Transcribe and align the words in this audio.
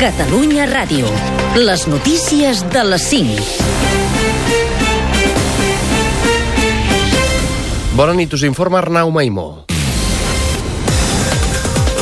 Catalunya 0.00 0.64
Ràdio. 0.64 1.04
Les 1.60 1.82
notícies 1.84 2.62
de 2.72 2.84
les 2.88 3.02
5. 3.04 3.36
Bona 7.98 8.14
nit, 8.16 8.32
us 8.32 8.48
informa 8.48 8.80
Arnau 8.80 9.12
Maimó. 9.12 9.69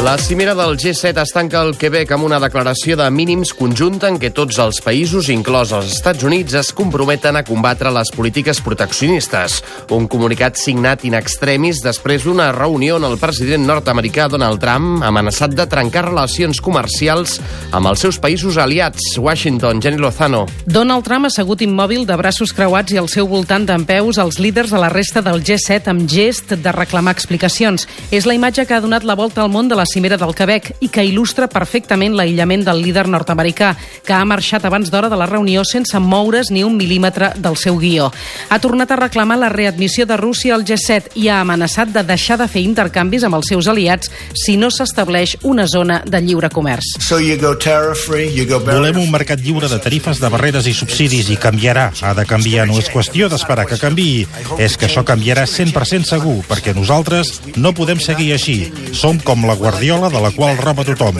La 0.04 0.16
cimera 0.16 0.54
del 0.54 0.76
G7 0.78 1.22
es 1.24 1.33
tanca 1.35 1.58
al 1.58 1.72
Quebec 1.74 2.12
amb 2.15 2.22
una 2.28 2.38
declaració 2.38 2.94
de 2.97 3.08
mínims 3.10 3.51
conjunta 3.58 4.06
en 4.06 4.15
què 4.22 4.28
tots 4.30 4.60
els 4.62 4.76
països, 4.78 5.26
inclòs 5.35 5.72
els 5.74 5.88
Estats 5.90 6.22
Units, 6.22 6.54
es 6.54 6.69
comprometen 6.71 7.35
a 7.35 7.42
combatre 7.42 7.90
les 7.90 8.12
polítiques 8.15 8.61
proteccionistes. 8.62 9.56
Un 9.90 10.06
comunicat 10.06 10.54
signat 10.61 11.03
in 11.03 11.16
extremis 11.19 11.80
després 11.83 12.22
d'una 12.22 12.53
reunió 12.54 12.94
on 13.01 13.08
el 13.08 13.19
president 13.19 13.66
nord-americà 13.66 14.29
Donald 14.30 14.62
Trump 14.62 15.03
ha 15.03 15.08
amenaçat 15.11 15.56
de 15.58 15.66
trencar 15.66 16.05
relacions 16.06 16.62
comercials 16.62 17.41
amb 17.74 17.91
els 17.91 18.07
seus 18.07 18.21
països 18.23 18.55
aliats. 18.55 19.19
Washington, 19.19 19.83
Jenny 19.83 19.99
Lozano. 19.99 20.45
Donald 20.65 21.09
Trump 21.10 21.27
ha 21.27 21.33
assegut 21.35 21.66
immòbil 21.66 22.07
de 22.07 22.21
braços 22.23 22.55
creuats 22.55 22.95
i 22.95 23.02
al 23.02 23.10
seu 23.10 23.27
voltant 23.27 23.66
d'en 23.66 23.83
peus 23.83 24.23
els 24.23 24.38
líders 24.38 24.71
de 24.71 24.79
la 24.79 24.95
resta 24.95 25.27
del 25.27 25.43
G7 25.43 25.91
amb 25.91 26.07
gest 26.07 26.55
de 26.55 26.77
reclamar 26.79 27.19
explicacions. 27.19 27.91
És 28.15 28.30
la 28.30 28.38
imatge 28.38 28.62
que 28.62 28.79
ha 28.79 28.85
donat 28.85 29.02
la 29.02 29.19
volta 29.19 29.43
al 29.43 29.51
món 29.51 29.66
de 29.66 29.74
la 29.74 29.88
cimera 29.88 30.19
del 30.20 30.34
Quebec 30.37 30.74
i 30.84 30.91
que 30.92 31.05
il·lustra 31.05 31.48
perfectament 31.51 32.15
l'aïllament 32.15 32.65
del 32.66 32.83
líder 32.84 33.06
nord-americà, 33.09 33.73
que 34.05 34.15
ha 34.15 34.24
marxat 34.29 34.65
abans 34.69 34.92
d'hora 34.92 35.10
de 35.10 35.19
la 35.19 35.27
reunió 35.27 35.65
sense 35.65 35.98
moure's 35.98 36.52
ni 36.55 36.62
un 36.65 36.77
mil·límetre 36.79 37.33
del 37.37 37.56
seu 37.56 37.79
guió. 37.80 38.10
Ha 38.48 38.60
tornat 38.62 38.93
a 38.93 39.01
reclamar 39.01 39.38
la 39.41 39.51
readmissió 39.52 40.06
de 40.06 40.16
Rússia 40.16 40.55
al 40.55 40.65
G7 40.69 41.16
i 41.19 41.29
ha 41.29 41.41
amenaçat 41.41 41.91
de 41.95 42.05
deixar 42.06 42.38
de 42.38 42.48
fer 42.48 42.62
intercanvis 42.62 43.24
amb 43.27 43.41
els 43.41 43.51
seus 43.51 43.69
aliats 43.69 44.12
si 44.37 44.56
no 44.56 44.70
s'estableix 44.70 45.38
una 45.43 45.66
zona 45.66 46.02
de 46.05 46.20
lliure 46.23 46.51
comerç. 46.52 46.98
So 47.01 47.18
you 47.18 47.37
go 47.41 47.57
tariff 47.57 48.07
free, 48.07 48.29
you 48.30 48.46
go 48.46 48.59
Volem 48.68 48.98
un 49.01 49.10
mercat 49.10 49.41
lliure 49.41 49.68
de 49.70 49.79
tarifes, 49.80 50.20
de 50.20 50.29
barreres 50.29 50.66
i 50.68 50.74
subsidis 50.76 51.30
i 51.32 51.38
canviarà. 51.41 51.88
Ha 52.04 52.13
de 52.15 52.24
canviar, 52.29 52.66
no 52.68 52.76
és 52.79 52.91
qüestió 52.93 53.30
d'esperar 53.32 53.65
que 53.70 53.79
canviï. 53.80 54.26
És 54.60 54.76
que 54.76 54.88
això 54.88 55.04
canviarà 55.09 55.46
100% 55.48 56.09
segur, 56.09 56.37
perquè 56.48 56.74
nosaltres 56.76 57.38
no 57.57 57.73
podem 57.76 58.02
seguir 58.02 58.32
així. 58.37 58.59
Som 58.93 59.23
com 59.24 59.46
la 59.48 59.57
guardiola 59.79 60.09
de 60.10 60.21
la 60.21 60.32
qual 60.32 60.57
roba 60.59 60.82
tothom. 60.84 61.18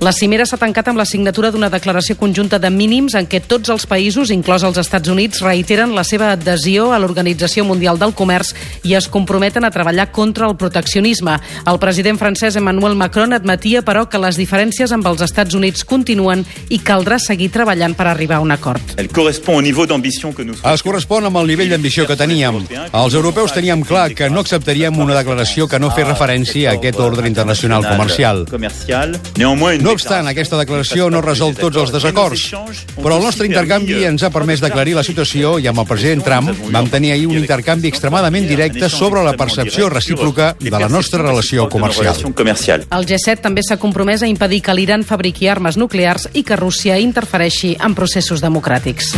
La 0.00 0.10
cimera 0.12 0.42
s'ha 0.48 0.56
tancat 0.58 0.88
amb 0.90 0.98
la 0.98 1.04
signatura 1.06 1.52
d'una 1.54 1.68
declaració 1.70 2.16
conjunta 2.18 2.58
de 2.58 2.70
mínims 2.74 3.14
en 3.14 3.28
què 3.30 3.38
tots 3.46 3.70
els 3.70 3.84
països, 3.86 4.32
inclòs 4.34 4.64
els 4.66 4.80
Estats 4.82 5.08
Units, 5.08 5.38
reiteren 5.46 5.94
la 5.94 6.02
seva 6.02 6.32
adhesió 6.34 6.90
a 6.90 6.98
l'Organització 6.98 7.62
Mundial 7.62 8.00
del 8.00 8.16
Comerç 8.18 8.50
i 8.82 8.96
es 8.98 9.06
comprometen 9.06 9.62
a 9.62 9.70
treballar 9.70 10.08
contra 10.10 10.48
el 10.48 10.56
proteccionisme. 10.58 11.36
El 11.70 11.78
president 11.78 12.18
francès 12.18 12.58
Emmanuel 12.58 12.96
Macron 12.98 13.32
admetia, 13.32 13.84
però, 13.86 14.08
que 14.10 14.18
les 14.18 14.40
diferències 14.40 14.90
amb 14.90 15.06
els 15.06 15.22
Estats 15.22 15.54
Units 15.54 15.86
continuen 15.86 16.42
i 16.68 16.80
caldrà 16.82 17.20
seguir 17.22 17.52
treballant 17.54 17.94
per 17.94 18.08
arribar 18.10 18.40
a 18.40 18.42
un 18.42 18.50
acord. 18.50 18.82
Es 18.98 20.82
correspon 20.82 21.30
amb 21.30 21.38
el 21.38 21.54
nivell 21.54 21.70
d'ambició 21.70 22.10
que 22.10 22.18
teníem. 22.18 22.58
Els 22.90 23.14
europeus 23.14 23.54
teníem 23.54 23.86
clar 23.86 24.10
que 24.18 24.30
no 24.30 24.42
acceptaríem 24.42 24.98
una 24.98 25.14
declaració 25.14 25.70
que 25.70 25.78
no 25.78 25.94
fes 25.94 26.10
referència 26.10 26.72
a 26.72 26.78
aquest 26.80 26.98
ordre 26.98 27.28
internacional 27.28 27.51
comercial. 28.50 29.18
Néanmoins, 29.36 29.78
une 29.78 29.84
No 29.84 29.92
obstant, 29.92 30.26
aquesta 30.28 30.58
declaració 30.60 31.08
no 31.10 31.20
resol 31.24 31.54
tots 31.58 31.76
els 31.76 31.92
desacords, 31.92 32.48
però 32.96 33.18
el 33.18 33.24
nostre 33.26 33.46
intercanvi 33.46 34.04
ens 34.08 34.22
ha 34.22 34.30
permès 34.34 34.62
d'aclarir 34.62 34.96
la 34.98 35.04
situació 35.06 35.58
i 35.58 35.68
amb 35.70 35.82
el 35.82 35.88
president 35.90 36.24
Trump 36.26 36.52
vam 36.72 36.90
tenir 36.92 37.12
ahir 37.12 37.28
un 37.30 37.38
intercanvi 37.38 37.90
extremadament 37.92 38.48
directe 38.48 38.88
sobre 38.88 39.22
la 39.24 39.34
percepció 39.36 39.88
recíproca 39.88 40.54
de 40.58 40.70
la 40.70 40.88
nostra 40.88 41.22
relació 41.22 41.68
comercial. 41.68 42.16
El 42.90 43.06
G7 43.08 43.40
també 43.42 43.64
s'ha 43.66 43.80
compromès 43.80 44.22
a 44.22 44.30
impedir 44.30 44.62
que 44.62 44.74
l'Iran 44.74 45.04
fabriqui 45.04 45.48
armes 45.48 45.76
nuclears 45.76 46.28
i 46.32 46.44
que 46.46 46.56
Rússia 46.56 46.98
interfereixi 46.98 47.76
en 47.80 47.94
processos 47.98 48.42
democràtics. 48.44 49.12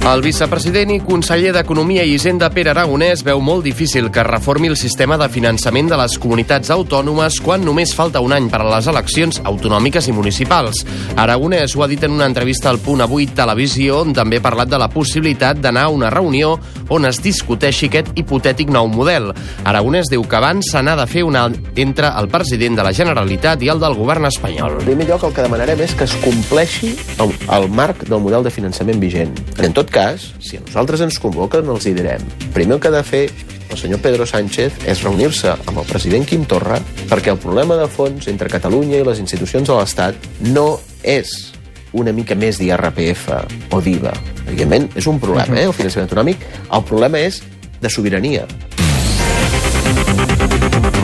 El 0.00 0.22
vicepresident 0.24 0.90
i 0.94 0.96
conseller 1.04 1.50
d'Economia 1.52 2.02
i 2.08 2.14
Hisenda 2.16 2.48
Pere 2.50 2.72
Aragonès 2.72 3.20
veu 3.22 3.38
molt 3.44 3.66
difícil 3.68 4.08
que 4.10 4.24
reformi 4.24 4.70
el 4.72 4.76
sistema 4.80 5.18
de 5.20 5.28
finançament 5.28 5.90
de 5.92 5.98
les 6.00 6.16
comunitats 6.18 6.72
autònomes 6.72 7.36
quan 7.44 7.60
només 7.62 7.92
falta 7.94 8.22
un 8.24 8.32
any 8.32 8.48
per 8.50 8.62
a 8.64 8.70
les 8.72 8.88
eleccions 8.90 9.42
autonòmiques 9.44 10.08
i 10.08 10.14
municipals. 10.16 10.82
Aragonès 11.20 11.76
ho 11.76 11.84
ha 11.84 11.90
dit 11.92 12.02
en 12.08 12.16
una 12.16 12.26
entrevista 12.26 12.72
al 12.72 12.80
Punt 12.80 13.04
Avui 13.04 13.28
Televisió, 13.28 14.00
on 14.00 14.16
també 14.16 14.40
ha 14.40 14.46
parlat 14.48 14.72
de 14.72 14.80
la 14.80 14.88
possibilitat 14.90 15.60
d'anar 15.60 15.84
a 15.86 15.94
una 15.94 16.10
reunió 16.10 16.56
on 16.90 17.06
es 17.08 17.20
discuteixi 17.22 17.88
aquest 17.90 18.10
hipotètic 18.18 18.70
nou 18.72 18.90
model. 18.90 19.30
Aragonès 19.64 20.10
diu 20.10 20.24
que 20.26 20.38
abans 20.38 20.72
se 20.72 20.82
n'ha 20.82 20.96
de 20.98 21.06
fer 21.10 21.24
una 21.26 21.46
entre 21.80 22.10
el 22.20 22.28
president 22.32 22.78
de 22.78 22.86
la 22.86 22.94
Generalitat 22.96 23.62
i 23.62 23.70
el 23.72 23.80
del 23.82 23.96
govern 23.98 24.26
espanyol. 24.28 24.80
En 24.80 24.90
primer 24.90 25.08
lloc, 25.08 25.24
el 25.28 25.36
que 25.36 25.46
demanarem 25.46 25.84
és 25.86 25.94
que 25.94 26.08
es 26.08 26.16
compleixi 26.24 26.96
el, 27.22 27.34
el 27.56 27.70
marc 27.70 28.04
del 28.08 28.22
model 28.22 28.46
de 28.46 28.54
finançament 28.54 29.00
vigent. 29.02 29.34
En 29.58 29.76
tot 29.76 29.90
cas, 29.90 30.32
si 30.42 30.58
a 30.58 30.64
nosaltres 30.66 31.06
ens 31.06 31.20
convoquen, 31.22 31.70
els 31.70 31.86
hi 31.86 31.94
direm. 31.96 32.26
Primer 32.54 32.78
el 32.78 32.82
que 32.82 32.90
ha 32.90 32.98
de 32.98 33.06
fer 33.06 33.24
el 33.70 33.78
senyor 33.78 34.00
Pedro 34.02 34.26
Sánchez 34.26 34.82
és 34.90 35.02
reunir-se 35.04 35.54
amb 35.54 35.78
el 35.78 35.86
president 35.88 36.26
Quim 36.26 36.44
Torra 36.50 36.80
perquè 37.10 37.32
el 37.34 37.38
problema 37.38 37.78
de 37.78 37.86
fons 37.90 38.26
entre 38.30 38.50
Catalunya 38.50 38.98
i 38.98 39.06
les 39.06 39.22
institucions 39.22 39.70
de 39.70 39.78
l'Estat 39.78 40.30
no 40.50 40.80
és 41.06 41.49
una 41.92 42.12
mica 42.12 42.36
més 42.38 42.58
d'IRPF 42.60 43.28
o 43.74 43.80
d'IVA. 43.80 44.12
Evidentment, 44.46 44.90
és 44.96 45.06
un 45.06 45.20
problema, 45.22 45.58
eh, 45.58 45.66
el 45.66 45.76
finançament 45.76 46.08
autonòmic. 46.08 46.44
El 46.70 46.84
problema 46.84 47.18
és 47.18 47.42
de 47.80 47.90
sobirania. 47.90 48.46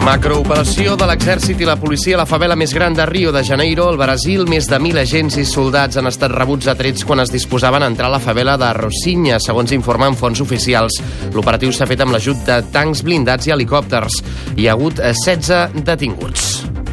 Macrooperació 0.07 0.93
de 0.95 1.07
l'exèrcit 1.11 1.59
i 1.59 1.67
la 1.67 1.75
policia 1.81 2.15
a 2.15 2.21
la 2.21 2.29
favela 2.31 2.55
més 2.55 2.71
gran 2.73 2.95
de 2.95 3.03
Rio 3.09 3.33
de 3.35 3.43
Janeiro, 3.43 3.89
al 3.91 3.99
Brasil. 3.99 4.45
Més 4.47 4.69
de 4.71 4.79
1.000 4.79 5.03
agents 5.03 5.39
i 5.43 5.45
soldats 5.45 5.99
han 5.99 6.07
estat 6.07 6.31
rebuts 6.31 6.71
a 6.71 6.77
trets 6.79 7.03
quan 7.03 7.25
es 7.25 7.35
disposaven 7.35 7.83
a 7.83 7.91
entrar 7.91 8.07
a 8.07 8.15
la 8.15 8.23
favela 8.23 8.55
de 8.57 8.71
Rocinha, 8.79 9.41
segons 9.43 9.75
informen 9.75 10.15
fonts 10.15 10.45
oficials. 10.47 11.03
L'operatiu 11.35 11.75
s'ha 11.75 11.91
fet 11.91 12.07
amb 12.07 12.15
l'ajut 12.15 12.47
de 12.47 12.63
tancs 12.71 13.03
blindats 13.03 13.51
i 13.51 13.57
helicòpters. 13.57 14.23
Hi 14.55 14.69
ha 14.69 14.79
hagut 14.79 15.03
eh, 15.03 15.11
16 15.27 15.83
detinguts. 15.83 16.86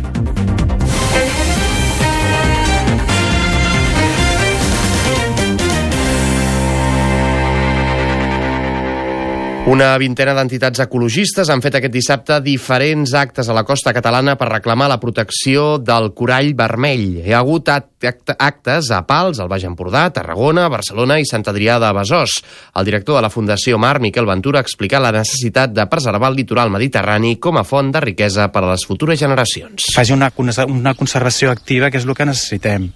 Una 9.63 9.93
vintena 9.95 10.33
d'entitats 10.35 10.81
ecologistes 10.83 11.47
han 11.47 11.61
fet 11.63 11.77
aquest 11.79 11.93
dissabte 11.93 12.41
diferents 12.43 13.13
actes 13.15 13.47
a 13.47 13.53
la 13.55 13.63
costa 13.63 13.93
catalana 13.95 14.33
per 14.35 14.49
reclamar 14.49 14.89
la 14.91 14.97
protecció 14.99 15.77
del 15.79 16.09
corall 16.11 16.49
vermell. 16.59 17.21
Hi 17.23 17.31
ha 17.31 17.39
hagut 17.39 17.71
act 17.71 17.93
act 18.03 18.33
actes 18.35 18.89
a 18.91 18.99
Pals, 19.07 19.39
al 19.39 19.47
Baix 19.47 19.63
Empordà, 19.63 20.09
Tarragona, 20.11 20.67
Barcelona 20.67 21.15
i 21.21 21.27
Sant 21.29 21.45
Adrià 21.47 21.77
de 21.79 21.93
Besòs. 21.95 22.35
El 22.75 22.89
director 22.89 23.15
de 23.15 23.21
la 23.23 23.31
Fundació 23.31 23.79
Mar, 23.79 24.01
Miquel 24.03 24.27
Ventura, 24.27 24.59
ha 24.59 24.67
explicat 24.67 24.99
la 25.01 25.13
necessitat 25.15 25.71
de 25.71 25.87
preservar 25.87 26.33
el 26.33 26.41
litoral 26.41 26.73
mediterrani 26.73 27.37
com 27.39 27.57
a 27.57 27.63
font 27.63 27.93
de 27.95 28.03
riquesa 28.03 28.49
per 28.51 28.65
a 28.65 28.73
les 28.73 28.83
futures 28.83 29.19
generacions. 29.19 29.87
faci 29.95 30.11
una, 30.11 30.31
una 30.67 30.93
conservació 30.93 31.51
activa, 31.51 31.89
que 31.89 32.03
és 32.03 32.05
el 32.05 32.15
que 32.19 32.27
necessitem, 32.27 32.91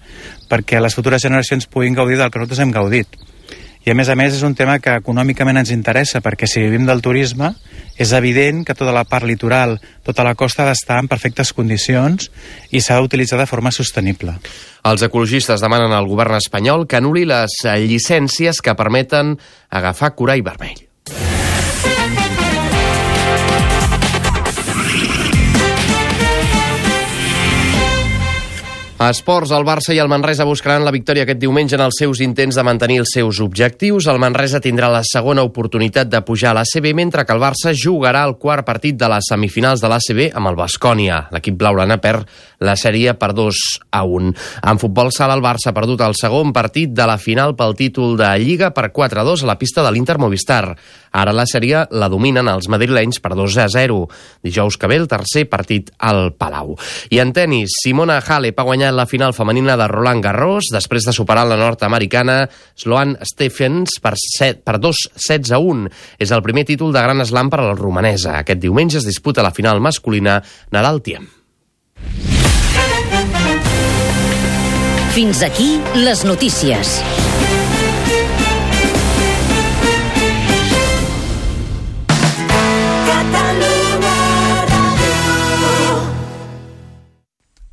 perquè 0.50 0.84
les 0.84 0.94
futures 0.94 1.22
generacions 1.22 1.66
puguin 1.66 1.96
gaudir 1.96 2.18
del 2.20 2.30
que 2.30 2.44
nosaltres 2.44 2.60
hem 2.60 2.76
gaudit. 2.76 3.16
I 3.86 3.92
a 3.92 3.94
més 3.94 4.08
a 4.10 4.16
més 4.18 4.34
és 4.34 4.42
un 4.46 4.56
tema 4.58 4.78
que 4.82 4.96
econòmicament 5.00 5.60
ens 5.60 5.70
interessa, 5.74 6.22
perquè 6.24 6.48
si 6.50 6.62
vivim 6.64 6.86
del 6.88 7.02
turisme 7.04 7.52
és 7.98 8.12
evident 8.16 8.64
que 8.66 8.76
tota 8.78 8.94
la 8.94 9.04
part 9.08 9.26
litoral, 9.26 9.78
tota 10.06 10.26
la 10.26 10.34
costa 10.38 10.64
ha 10.64 10.70
d'estar 10.70 11.00
en 11.02 11.10
perfectes 11.10 11.52
condicions 11.52 12.30
i 12.70 12.82
s'ha 12.82 12.98
d'utilitzar 12.98 13.38
de 13.40 13.48
forma 13.50 13.72
sostenible. 13.74 14.38
Els 14.88 15.04
ecologistes 15.06 15.62
demanen 15.62 15.94
al 15.94 16.10
govern 16.10 16.38
espanyol 16.38 16.86
que 16.86 16.98
anuli 17.00 17.26
les 17.28 17.60
llicències 17.86 18.62
que 18.62 18.78
permeten 18.78 19.36
agafar 19.68 20.14
corall 20.14 20.46
vermell. 20.46 20.87
A 28.98 29.12
esports, 29.14 29.52
el 29.54 29.62
Barça 29.62 29.94
i 29.94 30.00
el 30.02 30.08
Manresa 30.10 30.42
buscaran 30.42 30.82
la 30.82 30.90
victòria 30.90 31.22
aquest 31.22 31.38
diumenge 31.38 31.76
en 31.76 31.84
els 31.84 32.00
seus 32.00 32.18
intents 32.18 32.56
de 32.58 32.62
mantenir 32.66 32.96
els 32.98 33.12
seus 33.14 33.38
objectius. 33.38 34.08
El 34.10 34.18
Manresa 34.18 34.58
tindrà 34.58 34.88
la 34.90 35.04
segona 35.06 35.44
oportunitat 35.46 36.10
de 36.10 36.18
pujar 36.26 36.50
a 36.50 36.56
l'ACB, 36.58 36.88
mentre 36.98 37.22
que 37.22 37.30
el 37.30 37.38
Barça 37.38 37.70
jugarà 37.70 38.24
el 38.26 38.34
quart 38.42 38.66
partit 38.66 38.98
de 38.98 39.06
les 39.12 39.30
semifinals 39.30 39.84
de 39.84 39.92
l'ACB 39.92 40.24
amb 40.34 40.50
el 40.50 40.58
Bascònia. 40.58 41.20
L'equip 41.30 41.54
blaurana 41.60 42.00
perd 42.02 42.26
la 42.58 42.74
sèrie 42.74 43.14
per 43.14 43.30
2 43.38 43.62
a 43.94 44.02
1. 44.02 44.34
En 44.66 44.82
futbol 44.82 45.14
sala, 45.14 45.38
el 45.38 45.46
Barça 45.46 45.70
ha 45.70 45.76
perdut 45.78 46.02
el 46.02 46.18
segon 46.18 46.50
partit 46.50 46.90
de 46.90 47.06
la 47.06 47.20
final 47.22 47.54
pel 47.54 47.78
títol 47.78 48.18
de 48.18 48.34
Lliga 48.42 48.72
per 48.74 48.90
4 48.90 49.22
a 49.22 49.28
2 49.30 49.46
a 49.46 49.52
la 49.52 49.60
pista 49.62 49.86
de 49.86 49.94
l'Inter 49.94 50.18
Movistar. 50.18 50.74
Ara 51.12 51.32
la 51.32 51.46
sèrie 51.48 51.84
la 51.90 52.08
dominen 52.12 52.48
els 52.50 52.68
madrilenys 52.68 53.20
per 53.24 53.34
2 53.38 53.58
a 53.62 53.68
0. 53.72 54.00
Dijous 54.44 54.76
que 54.76 54.90
ve 54.90 54.98
el 55.00 55.08
tercer 55.08 55.46
partit 55.48 55.90
al 55.98 56.32
Palau. 56.38 56.74
I 57.10 57.22
en 57.22 57.32
tennis, 57.36 57.78
Simona 57.82 58.18
Halep 58.20 58.58
ha 58.58 58.66
guanyat 58.68 58.94
la 58.96 59.06
final 59.06 59.34
femenina 59.36 59.76
de 59.80 59.88
Roland 59.88 60.24
Garros 60.24 60.70
després 60.72 61.06
de 61.06 61.14
superar 61.16 61.46
la 61.48 61.58
nord-americana 61.60 62.44
Sloane 62.74 63.18
Stephens 63.24 63.98
per, 64.02 64.14
7, 64.18 64.62
per 64.66 64.78
2 64.82 65.04
sets 65.28 65.52
a 65.52 65.62
1. 65.62 65.88
És 66.18 66.34
el 66.34 66.44
primer 66.44 66.66
títol 66.68 66.92
de 66.92 67.02
Gran 67.02 67.24
Slam 67.24 67.50
per 67.50 67.62
a 67.62 67.70
la 67.70 67.78
romanesa. 67.78 68.38
Aquest 68.42 68.62
diumenge 68.62 69.00
es 69.00 69.08
disputa 69.08 69.44
la 69.44 69.54
final 69.54 69.80
masculina 69.80 70.40
Nadal-Tiem. 70.74 71.28
Fins 75.18 75.42
aquí 75.42 75.80
les 75.96 76.24
notícies. 76.24 77.00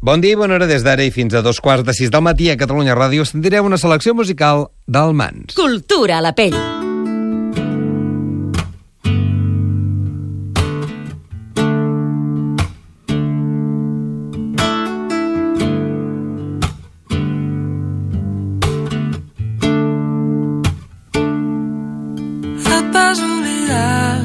Bon 0.05 0.21
dia 0.21 0.35
i 0.35 0.37
bona 0.37 0.53
hora 0.59 0.67
des 0.69 0.83
d'ara 0.85 1.01
i 1.01 1.09
fins 1.09 1.33
a 1.33 1.39
dos 1.41 1.57
quarts 1.57 1.81
de 1.87 1.93
sis 1.97 2.11
del 2.13 2.21
matí 2.21 2.51
a 2.51 2.55
Catalunya 2.61 2.93
Ràdio 2.93 3.23
sentireu 3.25 3.65
una 3.65 3.79
selecció 3.81 4.13
musical 4.13 4.67
del 4.85 5.15
Mans. 5.17 5.55
Cultura 5.57 6.19
a 6.19 6.21
la 6.21 6.35
pell. 6.37 6.53
oblidar 23.25 24.21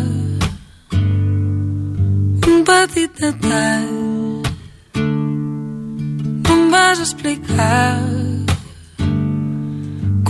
un 2.51 2.65
petit 2.69 3.17
detall 3.17 3.90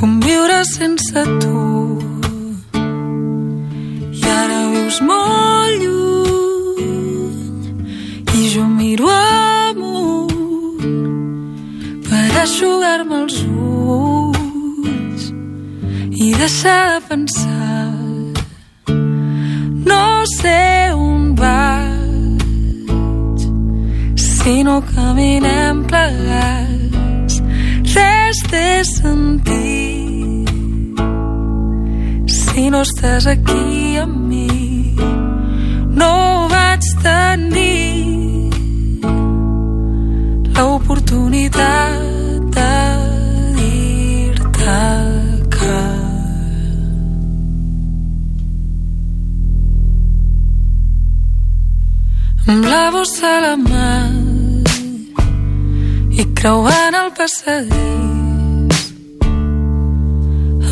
com 0.01 0.21
viure 0.21 0.65
sense 0.65 1.23
tu. 1.43 1.63
I 4.19 4.23
ara 4.35 4.61
vius 4.73 4.99
molt 5.09 5.83
lluny. 5.83 6.87
I 8.39 8.41
jo 8.55 8.65
miro 8.79 9.09
amunt 9.17 10.33
per 12.09 12.31
aixugar-me 12.45 13.17
els 13.25 13.37
ulls 13.67 15.23
i 16.25 16.33
deixar 16.41 16.81
de 16.95 17.01
pensar. 17.11 17.89
No 19.91 20.03
sé 20.39 20.65
on 20.95 21.35
vaig 21.43 23.39
si 24.31 24.55
no 24.65 24.81
caminem 24.95 25.85
plegats 25.93 26.60
estàs 32.83 33.27
aquí 33.27 33.97
amb 34.01 34.17
mi. 34.29 34.97
No 36.01 36.13
vaig 36.53 36.87
tenir 37.03 38.51
l'oportunitat 40.57 42.01
de 42.57 42.77
dir-te 43.57 44.79
que 45.57 45.81
amb 52.47 52.65
la 52.73 52.85
bossa 52.95 53.35
a 53.39 53.41
la 53.47 53.57
mà 53.67 53.95
i 56.21 56.23
creuant 56.39 56.95
el 57.03 57.11
passadís 57.19 58.81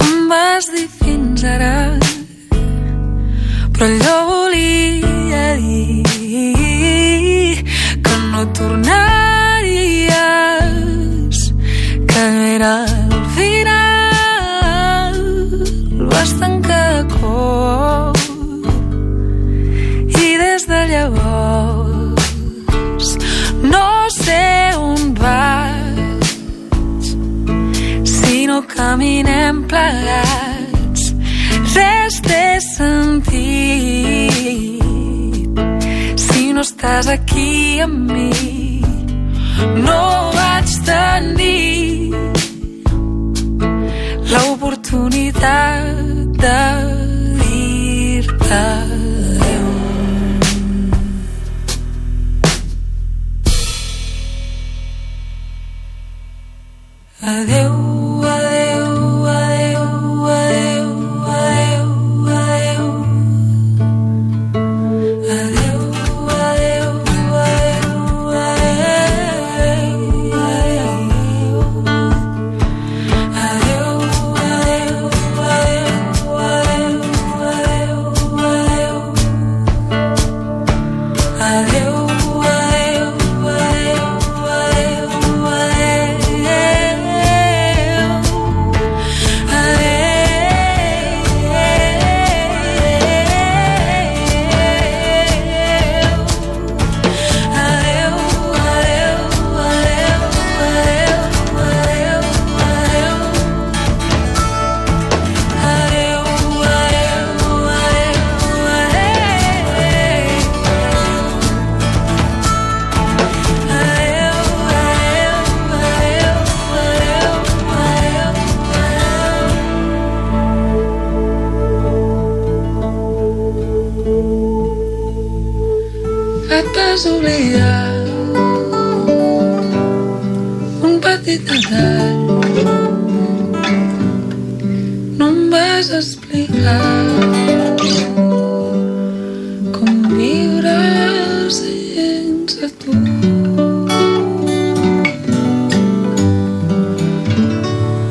em 0.07 0.17
vas 0.33 0.73
dir 0.77 0.98
fins 1.39 1.45
ara 1.45 1.99
però 3.73 3.87
allò 3.87 4.17
volia 4.29 5.47
dir 5.63 6.03
que 8.05 8.15
no 8.33 8.43
tornaries 8.59 8.97
que 12.11 12.23
no 12.35 12.43
era 12.57 12.75
el 12.87 13.25
final 13.37 15.15
vas 16.11 16.31
tancar 16.41 16.95
cop. 17.15 18.17
I 20.27 20.29
des 20.43 20.63
de 20.73 20.81
llavors 20.93 22.29
no 23.75 23.89
sé 24.25 24.45
on 24.89 25.01
vaig 25.23 27.03
si 28.17 28.37
no 28.51 28.59
caminem 28.77 29.57
plegats 29.71 30.48
res 31.79 32.15
té 32.27 32.45
sentit 32.65 33.53
si 36.27 36.43
no 36.57 36.63
estàs 36.67 37.07
aquí 37.17 37.81
amb 37.87 37.99
mi 38.15 38.33
no 39.87 40.03
vaig 40.37 40.69
tenir 40.89 42.13
l'oportunitat 44.33 45.97
de 46.45 46.61
dir-te 47.43 48.67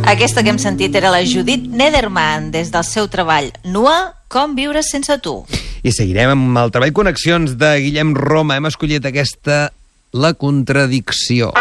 Aquesta 0.07 0.39
que 0.39 0.47
hem 0.53 0.59
sentit 0.61 0.93
era 0.95 1.09
la 1.11 1.19
Judit 1.27 1.65
Nederman 1.67 2.45
des 2.53 2.69
del 2.71 2.85
seu 2.87 3.09
treball 3.11 3.49
Nua, 3.67 4.13
com 4.31 4.55
viure 4.55 4.79
sense 4.79 5.17
tu. 5.19 5.41
I 5.83 5.91
seguirem 5.91 6.31
amb 6.31 6.63
el 6.63 6.71
treball 6.71 6.95
Connexions 6.95 7.57
de 7.59 7.73
Guillem 7.83 8.15
Roma. 8.15 8.55
Hem 8.55 8.71
escollit 8.71 9.03
aquesta 9.03 9.65
La 10.15 10.31
contradicció. 10.31 11.51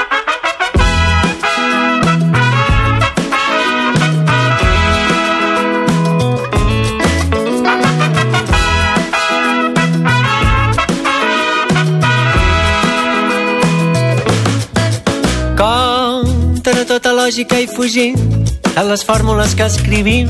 Lògica 17.27 17.57
i 17.59 17.67
fugint 17.67 18.21
de 18.63 18.83
les 18.87 19.03
fórmules 19.03 19.57
que 19.59 19.65
escrivim. 19.67 20.29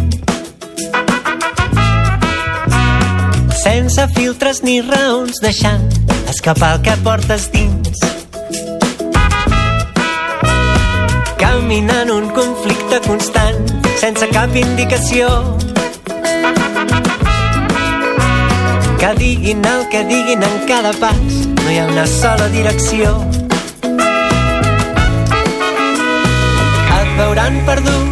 Sense 3.60 4.06
filtres 4.14 4.62
ni 4.64 4.78
raons, 4.80 5.42
deixant 5.44 5.84
escapar 6.32 6.70
el 6.78 6.80
que 6.86 6.96
portes 7.04 7.50
dins. 7.52 8.00
Caminant 11.36 12.16
un 12.16 12.32
conflicte 12.32 13.04
constant, 13.04 13.60
sense 14.00 14.32
cap 14.32 14.56
indicació. 14.56 15.28
Que 18.96 19.16
diguin 19.20 19.66
el 19.76 19.88
que 19.92 20.06
diguin 20.08 20.48
en 20.48 20.60
cada 20.70 20.96
pas, 20.96 21.42
no 21.60 21.68
hi 21.68 21.82
ha 21.82 21.90
una 21.92 22.06
sola 22.20 22.48
direcció. 22.56 23.18
Veuran 27.16 27.60
perdut, 27.66 28.08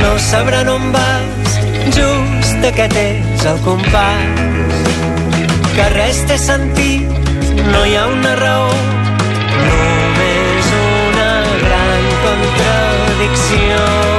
no 0.00 0.18
sabran 0.18 0.68
on 0.68 0.92
vas, 0.92 1.58
just 1.96 2.64
aquest 2.70 2.96
és 2.96 3.44
el 3.52 3.60
compàs. 3.66 4.40
Que 5.72 5.88
res 5.96 6.22
té 6.28 6.38
sentit, 6.40 7.28
no 7.72 7.84
hi 7.88 7.96
ha 7.96 8.06
una 8.12 8.34
raó, 8.40 8.72
només 9.58 10.72
una 10.84 11.30
gran 11.66 12.10
contradicció. 12.24 14.11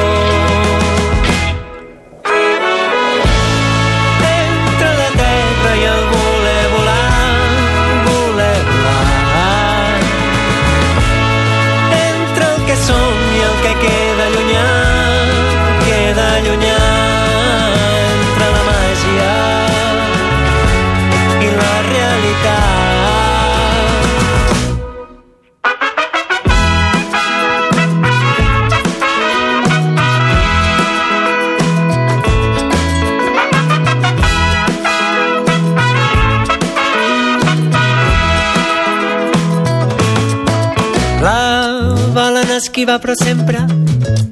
Esquivar 42.73 42.99
però 42.99 43.13
sempre 43.13 43.59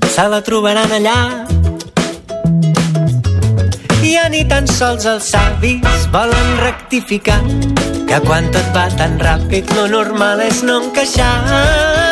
se 0.10 0.24
la 0.28 0.42
trobaran 0.42 0.92
allà. 0.92 1.46
I 4.02 4.14
ja 4.16 4.24
ni 4.34 4.42
tan 4.50 4.66
sols 4.66 5.06
els 5.06 5.30
savis 5.30 6.08
volen 6.16 6.50
rectificar 6.64 7.38
que 8.10 8.22
quan 8.26 8.50
tot 8.56 8.74
va 8.74 8.88
tan 8.98 9.20
ràpid 9.22 9.76
lo 9.78 9.86
normal 9.94 10.42
és 10.48 10.64
no 10.66 10.82
encaixar. 10.88 12.11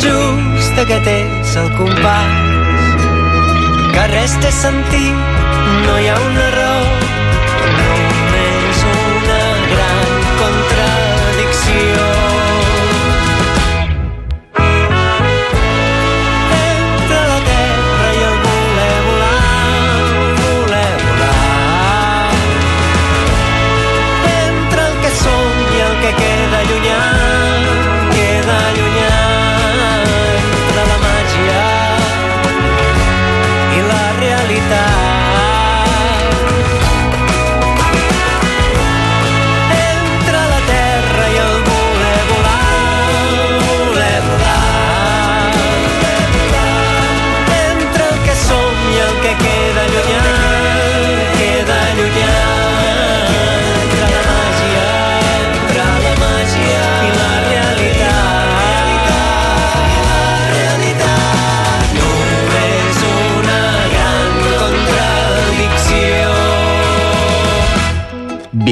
Just 0.00 0.78
aquest 0.78 1.08
és 1.10 1.56
el 1.60 1.68
compàs. 1.76 2.32
Que 3.92 4.06
res 4.12 4.36
té 4.42 4.50
sentit, 4.56 5.16
no 5.84 5.98
hi 6.00 6.08
ha 6.08 6.16
una 6.28 6.46
raó, 6.56 6.81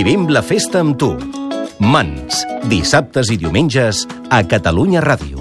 Vivim 0.00 0.23
la 0.33 0.40
festa 0.40 0.80
amb 0.80 0.95
tu. 0.97 1.11
Mans, 1.85 2.38
dissabtes 2.73 3.28
i 3.35 3.37
diumenges 3.42 4.07
a 4.33 4.40
Catalunya 4.49 5.04
Ràdio. 5.04 5.39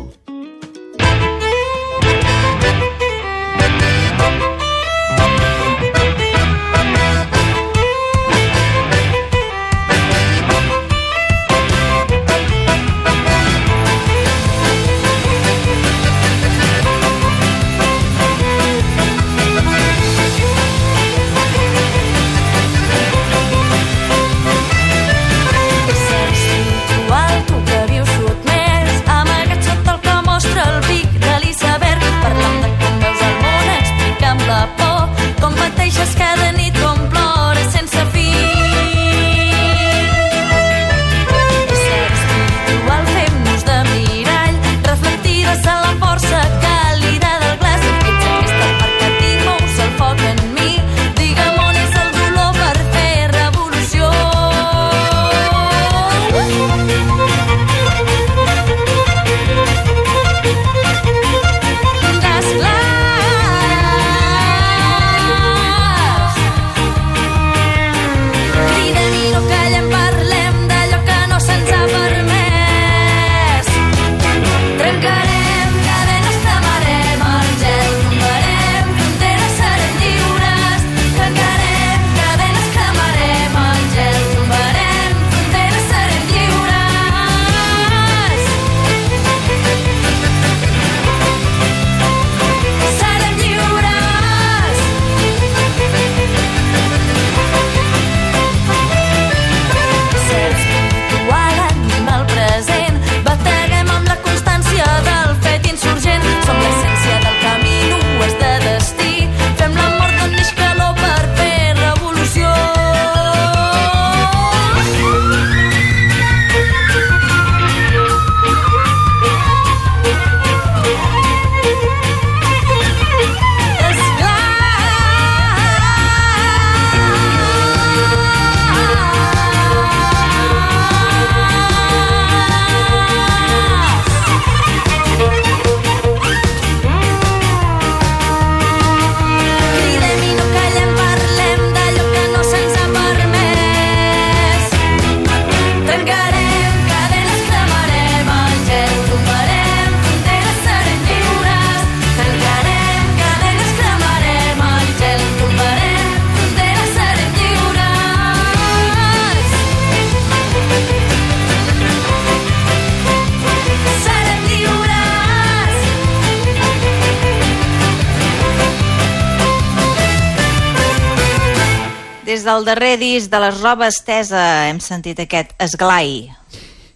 Des 172.40 172.46
del 172.48 172.64
darrer 172.64 172.94
disc 172.96 173.28
de 173.28 173.40
les 173.44 173.58
robes 173.60 173.98
estesa 173.98 174.42
hem 174.70 174.78
sentit 174.80 175.18
aquest 175.20 175.50
esglai. 175.60 176.30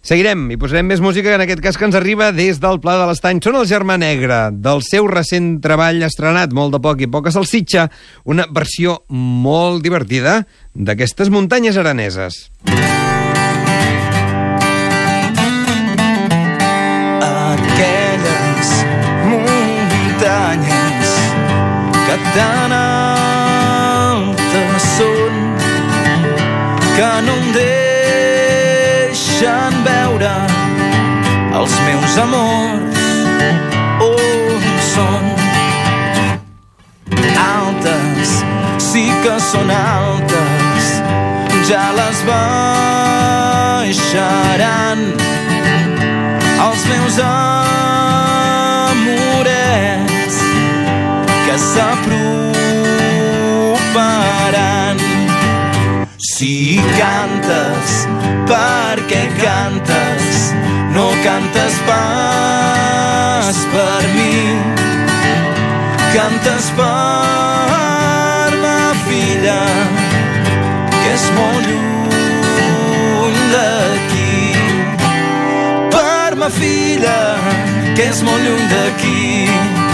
Seguirem 0.00 0.46
i 0.54 0.56
posarem 0.56 0.88
més 0.88 1.02
música, 1.04 1.34
en 1.36 1.44
aquest 1.44 1.60
cas 1.60 1.76
que 1.76 1.84
ens 1.84 1.98
arriba 1.98 2.30
des 2.32 2.62
del 2.62 2.80
Pla 2.80 2.94
de 2.96 3.10
l'Estany. 3.10 3.42
Són 3.44 3.58
el 3.60 3.68
Germà 3.68 3.98
Negre, 4.00 4.38
del 4.56 4.80
seu 4.88 5.04
recent 5.04 5.58
treball 5.60 6.00
estrenat, 6.08 6.56
molt 6.56 6.72
de 6.72 6.80
poc 6.80 7.04
i 7.04 7.10
poca 7.12 7.28
salsitxa, 7.34 7.90
una 8.24 8.48
versió 8.48 9.02
molt 9.12 9.84
divertida 9.84 10.46
d'aquestes 10.72 11.28
muntanyes 11.28 11.76
araneses. 11.76 12.48
aquelles 17.20 18.72
muntanyes 19.28 21.16
que 22.08 22.16
tan 22.32 23.03
que 26.96 27.12
no 27.26 27.34
em 27.34 27.52
deixen 27.52 29.72
veure 29.82 30.30
els 31.58 31.74
meus 31.86 32.14
amors. 32.22 32.98
On 34.04 34.62
són? 34.92 35.24
Altes 37.44 38.28
sí 38.90 39.04
que 39.24 39.36
són 39.50 39.68
altes. 39.78 40.84
Ja 41.70 41.86
les 41.98 42.18
baixaran. 42.28 43.98
Els 46.68 46.82
meus 46.92 47.16
amorets 47.24 47.96
que 51.48 51.56
s'aproparan. 51.66 54.33
Si 56.34 56.80
cantes, 56.98 58.08
perquè 58.50 59.22
cantes, 59.38 60.52
no 60.90 61.06
cantes 61.22 61.76
pas 61.86 63.56
per 63.70 64.02
mi. 64.16 64.58
Cantes 66.16 66.72
per 66.74 68.50
ma 68.64 68.82
filla, 69.06 69.62
que 70.90 71.12
és 71.12 71.26
molt 71.38 71.70
lluny 71.70 73.38
d'aquí 73.54 74.34
per 75.94 76.34
ma 76.34 76.50
filla, 76.58 77.18
que 77.94 78.10
és 78.10 78.26
molt 78.26 78.42
lluny 78.42 78.66
d'aquí. 78.74 79.93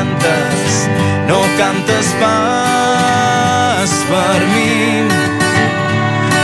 Cantes, 0.00 0.88
no 1.28 1.40
cantes 1.58 2.06
pas 2.20 3.90
per 4.10 4.40
mi, 4.52 5.04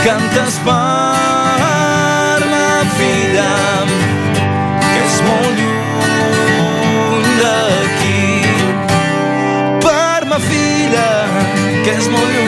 cantes 0.05 0.59
per 0.67 2.37
la 2.53 2.73
filla, 2.97 3.53
que 4.83 4.99
és 5.07 5.17
molt 5.29 5.53
lluny 5.61 7.27
d'aquí. 7.41 8.27
Per 9.87 10.21
ma 10.29 10.39
filla, 10.51 11.09
que 11.83 11.97
és 11.97 12.11
molt 12.13 12.29
lluny 12.35 12.46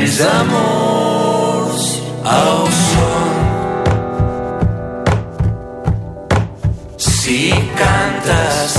menys 0.00 0.16
d'amors 0.18 1.84
al 2.24 2.60
son 2.88 3.36
si 6.96 7.52
cantes 7.80 8.76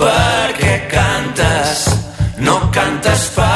perquè 0.00 0.76
cantes 0.90 1.86
no 2.38 2.58
cantes 2.74 3.30
pas 3.36 3.55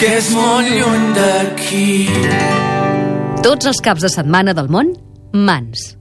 que 0.00 0.08
és 0.16 0.28
molt 0.32 0.64
lluny 0.72 1.08
d'aquí 1.16 1.88
Tots 3.44 3.68
els 3.68 3.80
caps 3.84 4.04
de 4.04 4.08
setmana 4.12 4.54
del 4.56 4.68
món, 4.72 4.94
mans. 5.36 5.99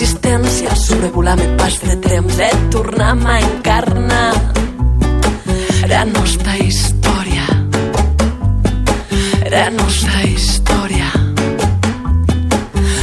Distància, 0.00 0.74
sobrevolar-me 0.74 1.56
pas 1.56 1.78
de 1.80 1.96
temps, 1.96 2.38
eh? 2.38 2.50
Tornar-me 2.70 3.30
a 3.30 3.40
encarnar 3.40 4.34
la 5.88 6.04
nostra 6.04 6.56
història. 6.56 7.44
La 9.50 9.68
nostra 9.70 10.22
història. 10.24 11.10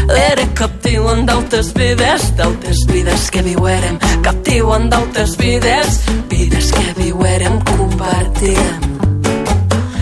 Era 0.09 0.47
captiu 0.55 1.09
en 1.11 1.25
d'altres 1.25 1.73
vides, 1.73 2.31
d'altres 2.37 2.85
vides 2.87 3.29
que 3.29 3.43
viuérem. 3.43 3.99
Captiu 4.23 4.73
en 4.73 4.89
d'altres 4.89 5.37
vides, 5.37 6.01
vides 6.29 6.71
que 6.71 6.93
viuérem, 7.03 7.59
compartirem. 7.61 8.81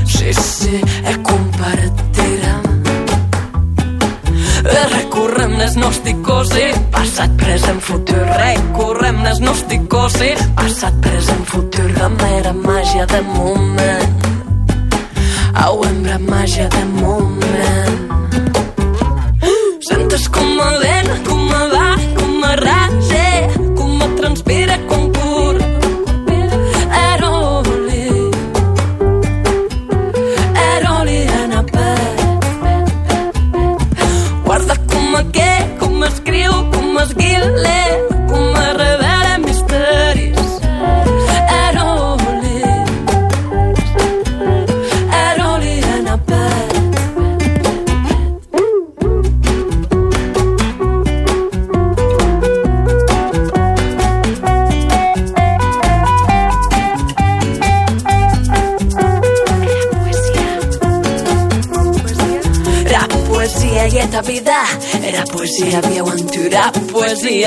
Sí, 0.06 0.34
sí, 0.34 0.82
e 1.04 1.18
compartirem. 1.24 1.95
Recorrem 4.66 5.58
les 5.60 5.76
nostres 5.76 6.16
coses, 6.26 6.78
passat, 6.92 7.30
present, 7.38 7.80
futur. 7.82 8.24
Recorrem 8.40 9.22
les 9.24 9.40
nostres 9.40 9.82
coses, 9.90 10.42
passat, 10.58 10.96
present, 11.06 11.46
futur. 11.46 11.86
La 12.00 12.10
mera 12.10 12.54
màgia 12.54 13.06
de 13.06 13.22
moment. 13.36 14.26
Au, 15.54 15.84
hembra 15.86 16.18
màgia 16.18 16.68
de 16.68 16.86
moment. 16.98 17.95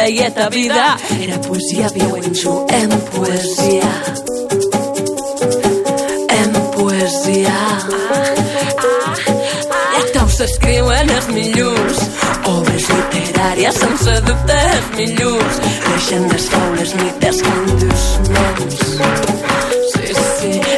Poesia 0.09 0.25
i 0.25 0.27
eta 0.27 0.49
vida, 0.49 0.97
era 1.21 1.39
poesia 1.41 1.89
viu 1.93 2.17
en 2.17 2.33
tu, 2.33 2.67
en 2.73 2.91
poesia. 3.13 3.91
En 6.41 6.53
poesia. 6.77 7.59
I 9.99 10.03
teus 10.15 10.39
s'escriuen 10.39 11.13
els 11.17 11.29
millors, 11.35 12.01
obres 12.55 12.89
literàries 12.95 13.81
sense 13.85 14.17
dubte 14.25 14.59
els 14.79 14.91
millors, 14.97 15.61
llegendes, 15.91 16.49
faules, 16.55 16.95
mites, 17.03 17.43
candus, 17.43 18.09
noms. 18.33 18.81
Sí, 19.93 20.15
sí, 20.15 20.78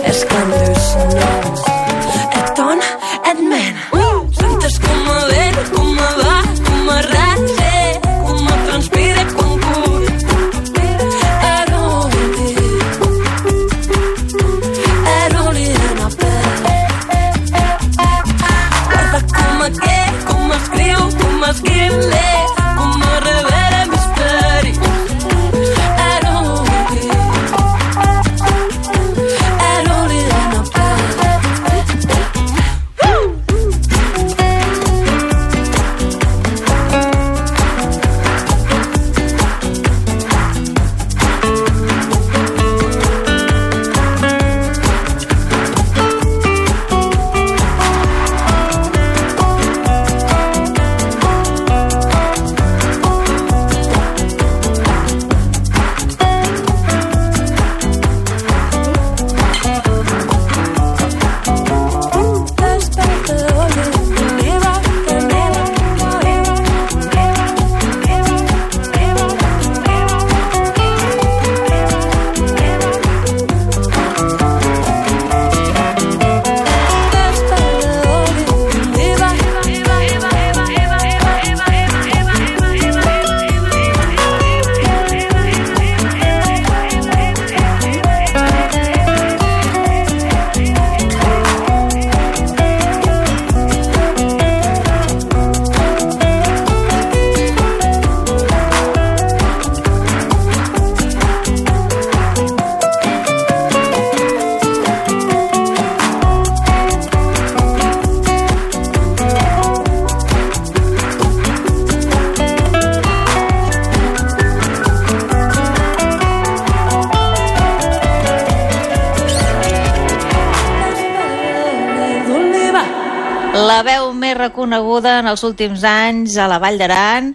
els 125.31 125.45
últims 125.47 125.85
anys 125.87 126.37
a 126.37 126.49
la 126.51 126.61
Vall 126.63 126.81
d'Aran, 126.81 127.35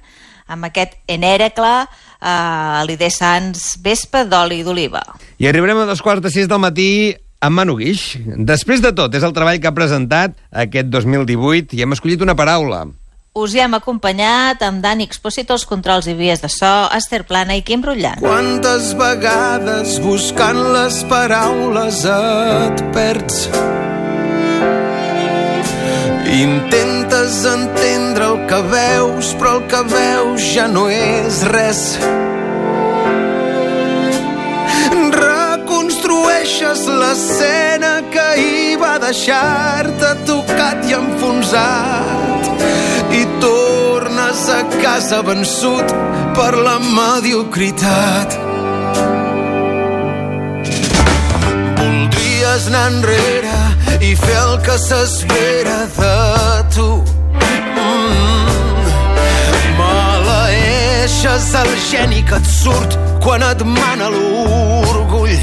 amb 0.51 0.67
aquest 0.67 0.97
Enèrecle, 1.09 1.75
a 2.25 2.83
l'Ide 2.87 3.09
Sants, 3.13 3.75
Vespa 3.83 4.23
d'oli 4.25 4.63
d'oliva. 4.65 5.03
I 5.41 5.49
arribarem 5.49 5.83
a 5.83 5.87
dos 5.89 6.01
quarts 6.01 6.23
de 6.25 6.33
sis 6.33 6.49
del 6.49 6.61
matí 6.63 6.89
amb 7.45 7.59
Manu 7.59 7.77
Guix. 7.79 8.15
Després 8.25 8.81
de 8.81 8.93
tot, 8.95 9.13
és 9.13 9.23
el 9.23 9.33
treball 9.35 9.59
que 9.61 9.69
ha 9.69 9.75
presentat 9.75 10.37
aquest 10.65 10.89
2018 10.93 11.75
i 11.77 11.83
hem 11.85 11.95
escollit 11.97 12.23
una 12.25 12.37
paraula. 12.37 12.85
Us 13.35 13.51
hi 13.51 13.59
hem 13.59 13.73
acompanyat 13.75 14.61
amb 14.63 14.79
Dani 14.79 15.03
Expositor, 15.03 15.57
els 15.59 15.67
controls 15.67 16.07
i 16.07 16.15
vies 16.15 16.39
de 16.39 16.47
so, 16.47 16.71
Esther 16.95 17.25
Plana 17.27 17.57
i 17.59 17.65
Quim 17.67 17.83
Rutllant. 17.83 18.23
Quantes 18.23 18.93
vegades 18.95 19.99
buscant 19.99 20.61
les 20.71 21.01
paraules 21.11 22.05
et 22.07 22.85
perds 22.95 23.43
Intentes 27.25 27.45
entendre 27.45 28.25
el 28.25 28.45
que 28.45 28.61
veus, 28.69 29.33
però 29.33 29.55
el 29.55 29.63
que 29.65 29.81
veus 29.89 30.43
ja 30.53 30.67
no 30.69 30.83
és 30.93 31.39
res. 31.49 31.79
Reconstrueixes 35.15 36.83
l'escena 36.85 38.03
que 38.13 38.27
hi 38.37 38.75
va 38.77 38.99
deixar-te 39.01 40.11
tocat 40.29 40.85
i 40.85 40.93
enfonsat 40.99 42.45
i 43.09 43.23
tornes 43.41 44.45
a 44.59 44.61
casa 44.77 45.23
vençut 45.25 45.97
per 46.37 46.53
la 46.61 46.77
mediocritat. 46.77 48.37
Voldries 51.81 52.69
anar 52.69 52.87
enrere 52.93 53.59
i 54.05 54.13
fer 54.13 54.39
el 54.45 54.57
que 54.69 54.77
s'espera 54.87 55.81
de 55.97 56.17
tu. 56.77 57.14
Deixes 61.25 61.55
el 61.55 61.69
geni 61.89 62.21
que 62.23 62.35
et 62.35 62.45
surt 62.45 62.97
quan 63.23 63.41
et 63.41 63.61
mana 63.65 64.09
l'orgull. 64.13 65.37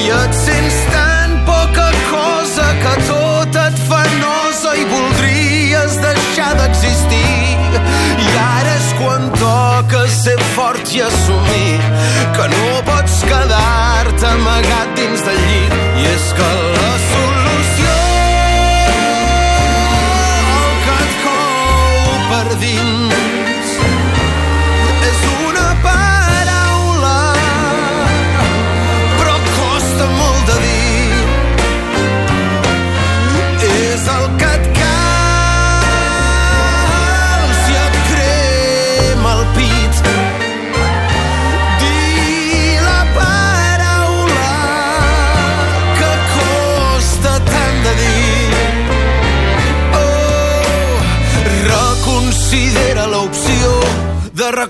I 0.00 0.08
et 0.16 0.34
sents 0.38 0.78
tan 0.94 1.36
poca 1.46 1.86
cosa 2.10 2.66
que 2.82 2.94
tot 3.10 3.58
et 3.62 3.78
fa 3.90 4.02
nosa 4.22 4.74
i 4.82 4.86
voldries 4.94 5.98
deixar 6.06 6.52
d'existir. 6.58 7.78
I 8.26 8.28
ara 8.42 8.74
és 8.80 8.90
quan 8.98 9.30
toca 9.38 10.02
ser 10.22 10.38
fort 10.56 10.94
i 10.96 11.04
assumir 11.06 11.78
que 12.34 12.50
no 12.56 12.66
pots 12.90 13.22
quedar-te 13.30 14.26
amagat 14.32 14.98
dins 14.98 15.24
del 15.30 15.40
llit. 15.46 15.78
I 16.02 16.10
és 16.16 16.28
que 16.40 16.50
la 16.74 16.92
solució 17.06 17.25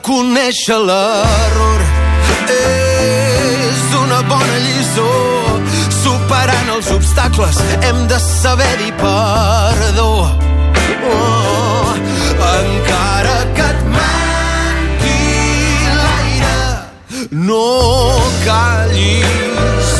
reconèixer 0.07 0.79
l'error. 0.79 1.81
És 2.49 3.95
una 4.03 4.23
bona 4.31 4.59
lliçó. 4.63 5.11
Superant 6.03 6.69
els 6.77 6.91
obstacles 6.95 7.59
hem 7.83 8.07
de 8.07 8.19
saber 8.19 8.71
dir 8.79 8.93
perdó. 9.01 10.13
Oh, 11.11 11.95
encara 12.53 13.39
que 13.57 13.67
et 13.67 13.83
manqui 13.97 15.19
l'aire 15.99 16.59
no 17.31 17.67
callis. 18.45 19.91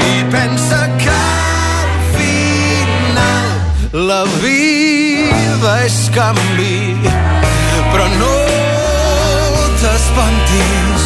I 0.00 0.24
pensa 0.32 0.80
que 1.02 1.12
al 1.12 1.92
final 2.16 4.06
la 4.08 4.24
vida 4.40 5.78
és 5.84 6.00
canvi 6.16 6.91
t'espantis 10.12 11.04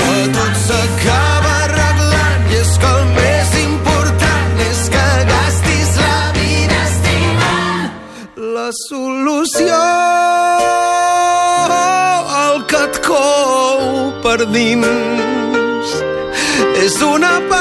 que 0.00 0.16
tot 0.36 0.54
s'acaba 0.66 1.52
arreglant 1.64 2.50
i 2.52 2.58
és 2.60 2.72
que 2.82 2.90
el 2.96 3.06
més 3.16 3.54
important 3.62 4.60
és 4.66 4.82
que 4.94 5.06
gastis 5.30 5.94
la 6.02 6.18
vida 6.36 6.80
estimant 6.88 7.88
la 8.56 8.68
solució 8.82 9.80
el 12.42 12.60
que 12.72 12.84
et 12.90 13.00
cou 13.08 14.12
per 14.26 14.38
dins 14.58 15.96
és 16.84 17.02
una 17.14 17.34
paraula 17.40 17.59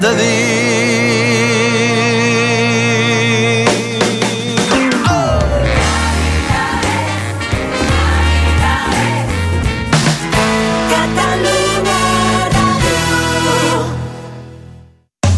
de 0.00 0.14
dir 0.16 0.36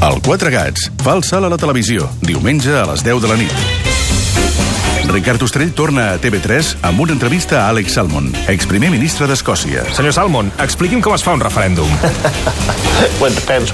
El 0.01 0.23
Quatre 0.23 0.51
Gats 0.51 0.91
fa 1.03 1.15
el 1.19 1.25
salt 1.27 1.45
a 1.47 1.51
la 1.53 1.59
televisió, 1.59 2.09
diumenge 2.23 2.75
a 2.79 2.87
les 2.93 3.05
10 3.05 3.23
de 3.25 3.29
la 3.29 3.37
nit. 3.41 3.88
Ricard 5.09 5.43
Ostrell 5.43 5.73
torna 5.73 6.13
a 6.13 6.19
TV3 6.21 6.85
amb 6.85 7.01
una 7.01 7.15
entrevista 7.15 7.63
a 7.63 7.69
Alex 7.73 7.95
Salmon, 7.97 8.29
exprimer 8.47 8.91
ministre 8.93 9.27
d'Escòcia. 9.27 9.87
Senyor 9.97 10.13
Salmon, 10.15 10.51
expliqui'm 10.61 11.01
com 11.05 11.15
es 11.17 11.25
fa 11.25 11.33
un 11.37 11.43
referèndum. 11.43 11.89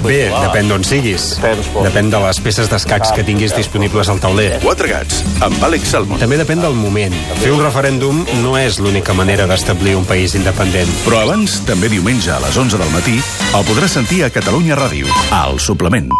Bé, 0.05 0.19
depèn 0.29 0.69
d'on 0.69 0.85
siguis. 0.85 1.33
Depèn 1.41 2.11
de 2.13 2.21
les 2.23 2.39
peces 2.45 2.69
d'escacs 2.71 3.11
que 3.15 3.25
tinguis 3.27 3.55
disponibles 3.57 4.09
al 4.11 4.21
tauler. 4.23 4.59
Quatre 4.63 4.91
Gats, 4.91 5.23
amb 5.45 5.65
Àlex 5.65 5.95
Salmon. 5.95 6.21
També 6.21 6.39
depèn 6.41 6.61
del 6.63 6.77
moment. 6.77 7.15
Fer 7.41 7.55
un 7.55 7.63
referèndum 7.63 8.21
no 8.43 8.55
és 8.59 8.79
l'única 8.83 9.17
manera 9.17 9.49
d'establir 9.49 9.97
un 9.99 10.05
país 10.07 10.37
independent. 10.39 10.93
Però 11.07 11.23
abans, 11.25 11.59
també 11.67 11.91
diumenge 11.91 12.31
a 12.35 12.39
les 12.45 12.57
11 12.57 12.79
del 12.81 12.95
matí, 12.95 13.19
el 13.51 13.67
podràs 13.67 13.99
sentir 13.99 14.23
a 14.25 14.31
Catalunya 14.33 14.79
Ràdio, 14.79 15.09
al 15.33 15.59
suplement. 15.59 16.13